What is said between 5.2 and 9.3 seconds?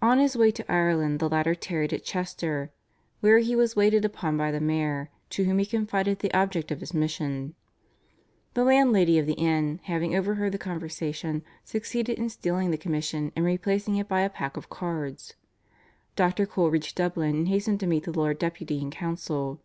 to whom he confided the object of his mission. The landlady of